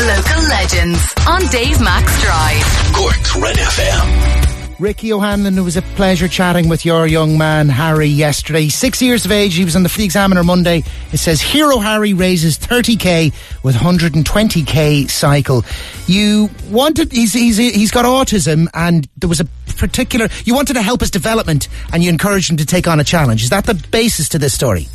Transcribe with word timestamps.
Local 0.00 0.42
legends 0.48 1.14
on 1.28 1.40
Dave 1.52 1.80
Max 1.80 2.20
Drive. 2.20 2.64
Cork's 2.92 3.36
Red 3.36 3.54
FM. 3.54 4.80
Ricky 4.80 5.12
O'Hanlon, 5.12 5.56
it 5.56 5.60
was 5.60 5.76
a 5.76 5.82
pleasure 5.82 6.26
chatting 6.26 6.68
with 6.68 6.84
your 6.84 7.06
young 7.06 7.38
man, 7.38 7.68
Harry, 7.68 8.08
yesterday. 8.08 8.68
Six 8.68 9.00
years 9.00 9.24
of 9.24 9.30
age, 9.30 9.54
he 9.54 9.64
was 9.64 9.76
on 9.76 9.84
the 9.84 9.88
Free 9.88 10.04
Examiner 10.04 10.42
Monday. 10.42 10.82
It 11.12 11.18
says, 11.18 11.40
Hero 11.40 11.78
Harry 11.78 12.12
raises 12.12 12.58
30k 12.58 13.32
with 13.62 13.76
120k 13.76 15.08
cycle. 15.08 15.64
You 16.08 16.50
wanted, 16.70 17.12
he's, 17.12 17.32
he's, 17.32 17.56
he's 17.56 17.92
got 17.92 18.04
autism 18.04 18.66
and 18.74 19.08
there 19.16 19.28
was 19.28 19.38
a 19.38 19.44
particular, 19.76 20.26
you 20.44 20.56
wanted 20.56 20.74
to 20.74 20.82
help 20.82 21.02
his 21.02 21.12
development 21.12 21.68
and 21.92 22.02
you 22.02 22.10
encouraged 22.10 22.50
him 22.50 22.56
to 22.56 22.66
take 22.66 22.88
on 22.88 22.98
a 22.98 23.04
challenge. 23.04 23.44
Is 23.44 23.50
that 23.50 23.64
the 23.64 23.74
basis 23.92 24.28
to 24.30 24.40
this 24.40 24.54
story? 24.54 24.88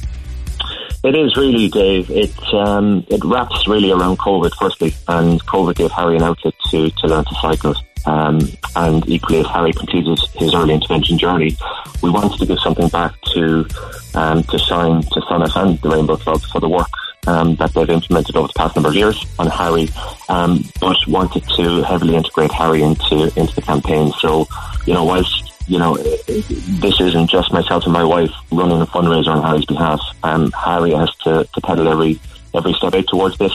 It 1.09 1.15
is 1.15 1.35
really, 1.35 1.69
Dave. 1.69 2.11
It 2.11 2.37
um, 2.53 3.03
it 3.09 3.23
wraps 3.25 3.67
really 3.67 3.89
around 3.89 4.19
COVID, 4.19 4.53
firstly, 4.59 4.93
and 5.07 5.43
COVID 5.47 5.75
gave 5.75 5.89
Harry 5.89 6.15
an 6.15 6.21
outlet 6.21 6.53
to, 6.69 6.91
to 6.91 7.07
learn 7.07 7.25
to 7.25 7.35
cycle. 7.41 7.73
Um, 8.05 8.39
and 8.75 9.09
equally, 9.09 9.39
as 9.39 9.47
Harry 9.47 9.73
continues 9.73 10.29
his 10.35 10.53
early 10.53 10.75
intervention 10.75 11.17
journey, 11.17 11.57
we 12.03 12.11
wanted 12.11 12.37
to 12.37 12.45
give 12.45 12.59
something 12.59 12.89
back 12.89 13.19
to 13.33 13.67
um, 14.13 14.43
to 14.43 14.59
Shine, 14.59 15.01
to 15.01 15.19
Sonas 15.21 15.59
and 15.59 15.81
the 15.81 15.89
Rainbow 15.89 16.15
Club 16.15 16.43
for 16.43 16.61
the 16.61 16.69
work 16.69 16.91
um, 17.25 17.55
that 17.55 17.73
they've 17.73 17.89
implemented 17.89 18.35
over 18.35 18.45
the 18.45 18.53
past 18.55 18.75
number 18.75 18.89
of 18.89 18.95
years 18.95 19.25
on 19.39 19.47
Harry, 19.47 19.89
um, 20.29 20.63
but 20.79 20.95
wanted 21.07 21.43
to 21.55 21.81
heavily 21.81 22.17
integrate 22.17 22.51
Harry 22.51 22.83
into 22.83 23.33
into 23.35 23.55
the 23.55 23.63
campaign. 23.63 24.11
So, 24.19 24.47
you 24.85 24.93
know, 24.93 25.05
whilst 25.05 25.48
you 25.69 25.77
know, 25.77 25.95
this 25.97 26.99
isn't 26.99 27.29
just 27.29 27.53
myself 27.53 27.83
and 27.83 27.93
my 27.93 28.03
wife 28.03 28.31
running 28.51 28.81
a 28.81 28.87
fundraiser 28.87 29.27
on 29.27 29.43
Harry's 29.43 29.65
behalf. 29.65 30.01
Um, 30.23 30.51
Harry 30.51 30.91
has 30.91 31.13
to, 31.17 31.47
to 31.53 31.61
pedal 31.61 31.87
every 31.87 32.19
every 32.55 32.73
step 32.73 32.95
out 32.95 33.05
towards 33.07 33.37
this. 33.37 33.53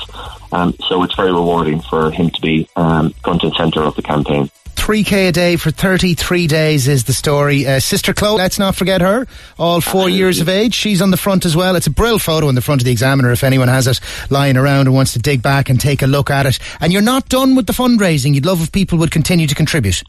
Um, 0.53 0.73
so 0.89 1.03
it's 1.03 1.17
very 1.17 1.33
rewarding 1.33 1.81
for 1.81 2.13
him 2.13 2.31
to 2.31 2.41
be 2.41 2.69
um, 2.77 3.11
front 3.25 3.43
and 3.43 3.53
centre 3.57 3.83
of 3.83 3.97
the 3.97 4.03
campaign. 4.03 4.49
3k 4.77 5.31
a 5.31 5.33
day 5.33 5.57
for 5.57 5.73
33 5.73 6.47
days 6.47 6.87
is 6.87 7.05
the 7.05 7.13
story. 7.13 7.67
Uh, 7.67 7.81
Sister 7.81 8.13
Chloe, 8.13 8.37
let's 8.37 8.61
not 8.61 8.77
forget 8.77 9.01
her, 9.01 9.27
all 9.59 9.81
four 9.81 10.03
Absolutely. 10.03 10.19
years 10.19 10.41
of 10.41 10.49
age. 10.49 10.75
She's 10.75 11.03
on 11.03 11.11
the 11.11 11.17
front 11.17 11.45
as 11.45 11.57
well. 11.57 11.75
It's 11.75 11.89
a 11.89 11.91
brill 11.91 12.21
photo 12.21 12.49
in 12.49 12.55
the 12.55 12.61
front 12.61 12.81
of 12.83 12.85
the 12.85 12.93
Examiner 12.93 13.33
if 13.33 13.43
anyone 13.43 13.69
has 13.69 13.89
it 13.89 13.99
lying 14.31 14.57
around 14.57 14.87
and 14.87 14.95
wants 14.95 15.15
to 15.15 15.19
dig 15.19 15.43
back 15.43 15.69
and 15.69 15.81
take 15.81 16.03
a 16.03 16.07
look 16.07 16.31
at 16.31 16.47
it. 16.47 16.61
And 16.81 16.93
you're 16.93 17.03
not 17.03 17.29
done 17.29 17.57
with 17.57 17.67
the 17.67 17.73
fundraising. 17.73 18.35
You'd 18.35 18.47
love 18.47 18.63
if 18.63 18.71
people 18.71 18.99
would 18.99 19.11
continue 19.11 19.49
to 19.49 19.55
contribute. 19.57 20.05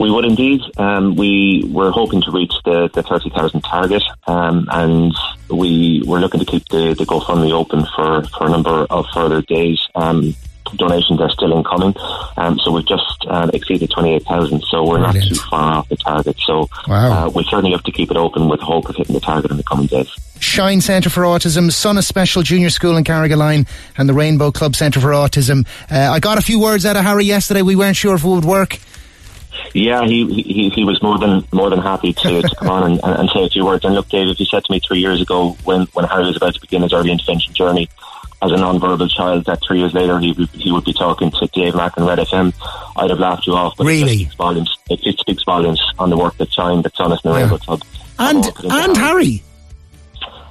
We 0.00 0.10
would 0.10 0.24
indeed. 0.24 0.62
Um, 0.78 1.14
we 1.14 1.62
were 1.70 1.90
hoping 1.90 2.22
to 2.22 2.30
reach 2.30 2.54
the, 2.64 2.88
the 2.94 3.02
30,000 3.02 3.60
target, 3.60 4.02
um, 4.26 4.66
and 4.72 5.12
we 5.50 6.02
were 6.06 6.18
looking 6.18 6.40
to 6.40 6.46
keep 6.46 6.66
the, 6.70 6.94
the 6.94 7.04
GoFundMe 7.04 7.52
open 7.52 7.84
for, 7.94 8.24
for 8.28 8.46
a 8.46 8.50
number 8.50 8.86
of 8.88 9.04
further 9.12 9.42
days. 9.42 9.78
Um, 9.94 10.34
donations 10.76 11.20
are 11.20 11.28
still 11.28 11.52
incoming, 11.52 11.94
um, 12.38 12.58
so 12.60 12.72
we've 12.72 12.86
just 12.86 13.26
uh, 13.28 13.50
exceeded 13.52 13.90
28,000, 13.90 14.62
so 14.62 14.84
we're 14.84 15.00
Brilliant. 15.00 15.16
not 15.16 15.28
too 15.28 15.34
far 15.50 15.72
off 15.74 15.88
the 15.90 15.96
target. 15.96 16.38
So 16.46 16.70
wow. 16.88 17.26
uh, 17.26 17.30
we 17.34 17.44
certainly 17.44 17.72
have 17.72 17.82
to 17.82 17.92
keep 17.92 18.10
it 18.10 18.16
open 18.16 18.48
with 18.48 18.60
hope 18.60 18.88
of 18.88 18.96
hitting 18.96 19.12
the 19.12 19.20
target 19.20 19.50
in 19.50 19.58
the 19.58 19.64
coming 19.64 19.86
days. 19.86 20.08
Shine 20.38 20.80
Centre 20.80 21.10
for 21.10 21.24
Autism, 21.24 21.68
Sonas 21.68 22.04
Special 22.04 22.42
Junior 22.42 22.70
School 22.70 22.96
in 22.96 23.04
Carrigaline, 23.04 23.68
and 23.98 24.08
the 24.08 24.14
Rainbow 24.14 24.50
Club 24.50 24.74
Centre 24.74 25.00
for 25.00 25.10
Autism. 25.10 25.66
Uh, 25.90 26.10
I 26.10 26.20
got 26.20 26.38
a 26.38 26.40
few 26.40 26.58
words 26.58 26.86
out 26.86 26.96
of 26.96 27.04
Harry 27.04 27.26
yesterday. 27.26 27.60
We 27.60 27.76
weren't 27.76 27.96
sure 27.96 28.14
if 28.14 28.24
it 28.24 28.28
would 28.28 28.46
work. 28.46 28.78
Yeah, 29.72 30.04
he, 30.04 30.26
he 30.42 30.68
he 30.70 30.84
was 30.84 31.00
more 31.02 31.18
than 31.18 31.46
more 31.52 31.70
than 31.70 31.78
happy 31.78 32.12
to, 32.12 32.42
to 32.42 32.54
come 32.58 32.68
on 32.68 32.92
and, 32.92 33.00
and, 33.04 33.30
say 33.30 33.44
a 33.44 33.48
few 33.48 33.64
words. 33.64 33.84
And 33.84 33.94
look, 33.94 34.08
David, 34.08 34.32
if 34.32 34.40
you 34.40 34.46
said 34.46 34.64
to 34.64 34.72
me 34.72 34.80
three 34.80 34.98
years 34.98 35.20
ago 35.20 35.56
when 35.64 35.82
when 35.92 36.04
Harry 36.06 36.26
was 36.26 36.36
about 36.36 36.54
to 36.54 36.60
begin 36.60 36.82
his 36.82 36.92
early 36.92 37.12
intervention 37.12 37.54
journey 37.54 37.88
as 38.42 38.52
a 38.52 38.56
non-verbal 38.56 39.08
child 39.08 39.44
that 39.44 39.60
three 39.66 39.78
years 39.78 39.92
later 39.92 40.18
he 40.18 40.32
he 40.54 40.72
would 40.72 40.84
be 40.84 40.92
talking 40.92 41.30
to 41.30 41.46
Dave 41.48 41.74
Mack 41.74 41.96
and 41.96 42.06
Red 42.06 42.18
FM, 42.18 42.54
I'd 42.96 43.10
have 43.10 43.18
laughed 43.18 43.46
you 43.46 43.54
off. 43.54 43.76
But 43.76 43.86
really, 43.86 44.12
it 44.12 44.16
speaks 44.16 44.34
volumes. 44.34 44.76
It, 44.88 45.06
it 45.06 45.18
speaks 45.18 45.44
volumes 45.44 45.80
on 45.98 46.10
the 46.10 46.16
work 46.16 46.36
that 46.38 46.52
Shine, 46.52 46.82
that 46.82 46.94
Sonas 46.94 47.24
in 47.24 47.30
the 47.30 47.38
yeah. 47.38 47.40
Rainbow 47.42 47.58
Club, 47.58 47.82
and 48.18 48.44
and 48.64 48.96
Harry. 48.96 49.42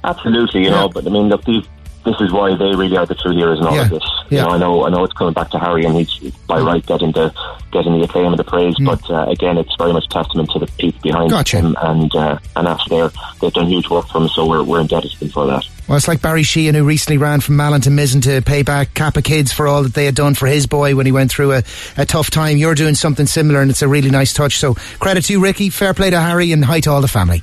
Absolutely, 0.02 0.60
you 0.60 0.70
yeah. 0.70 0.82
know. 0.82 0.88
But 0.88 1.06
I 1.06 1.10
mean, 1.10 1.28
look, 1.28 1.44
these 1.44 1.66
this 2.04 2.16
is 2.20 2.32
why 2.32 2.56
they 2.56 2.74
really 2.74 2.96
are 2.96 3.06
the 3.06 3.14
true 3.14 3.36
heroes 3.36 3.58
in 3.58 3.66
all 3.66 3.74
yeah. 3.74 3.82
of 3.82 3.90
this. 3.90 4.04
Yeah. 4.30 4.42
You 4.42 4.46
know, 4.46 4.54
I 4.54 4.58
know, 4.58 4.86
I 4.86 4.90
know 4.90 5.04
it's 5.04 5.12
coming 5.12 5.34
back 5.34 5.50
to 5.50 5.58
Harry, 5.58 5.84
and 5.84 5.96
he's 5.96 6.34
by 6.46 6.60
right 6.60 6.84
getting 6.84 7.12
the 7.12 7.34
getting 7.72 7.98
the 7.98 8.04
acclaim 8.04 8.26
and 8.26 8.38
the 8.38 8.44
praise. 8.44 8.74
Mm. 8.76 8.86
But 8.86 9.10
uh, 9.10 9.30
again, 9.30 9.58
it's 9.58 9.74
very 9.76 9.92
much 9.92 10.08
testament 10.08 10.50
to 10.50 10.60
the 10.60 10.66
people 10.78 11.00
behind 11.02 11.30
gotcha. 11.30 11.58
him, 11.58 11.76
and 11.80 12.14
uh, 12.14 12.38
and 12.56 12.66
after 12.66 12.88
there, 12.88 13.10
they've 13.40 13.52
done 13.52 13.66
huge 13.66 13.88
work 13.88 14.08
for 14.08 14.22
him. 14.22 14.28
So 14.28 14.46
we're 14.46 14.62
we're 14.62 14.80
indebted 14.80 15.10
to 15.12 15.18
them 15.20 15.28
for 15.28 15.46
that. 15.46 15.64
Well, 15.88 15.96
it's 15.96 16.08
like 16.08 16.22
Barry 16.22 16.44
Sheehan, 16.44 16.74
who 16.74 16.84
recently 16.84 17.18
ran 17.18 17.40
from 17.40 17.56
Malin 17.56 17.80
to 17.82 17.90
Mizen 17.90 18.22
to 18.22 18.40
pay 18.42 18.62
back 18.62 18.94
Cappagh 18.94 19.24
Kids 19.24 19.52
for 19.52 19.66
all 19.66 19.82
that 19.82 19.92
they 19.92 20.04
had 20.04 20.14
done 20.14 20.34
for 20.34 20.46
his 20.46 20.66
boy 20.66 20.94
when 20.94 21.04
he 21.04 21.12
went 21.12 21.30
through 21.30 21.52
a, 21.52 21.62
a 21.96 22.06
tough 22.06 22.30
time. 22.30 22.56
You're 22.56 22.76
doing 22.76 22.94
something 22.94 23.26
similar, 23.26 23.60
and 23.60 23.70
it's 23.70 23.82
a 23.82 23.88
really 23.88 24.10
nice 24.10 24.32
touch. 24.32 24.58
So 24.58 24.74
credit 24.74 25.24
to 25.24 25.32
you, 25.32 25.40
Ricky. 25.40 25.68
Fair 25.68 25.92
play 25.92 26.10
to 26.10 26.20
Harry, 26.20 26.52
and 26.52 26.64
hi 26.64 26.80
to 26.80 26.90
all 26.90 27.00
the 27.00 27.08
family. 27.08 27.42